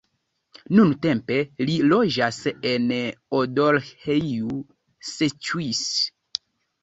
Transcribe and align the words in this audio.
Nuntempe 0.77 1.35
li 1.69 1.75
loĝas 1.91 2.39
en 2.69 2.87
Odorheiu 3.41 4.57
Secuiesc. 5.13 6.41